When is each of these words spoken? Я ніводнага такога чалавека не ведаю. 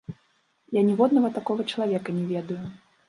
Я 0.77 0.81
ніводнага 0.87 1.29
такога 1.37 1.61
чалавека 1.71 2.09
не 2.21 2.25
ведаю. 2.33 2.63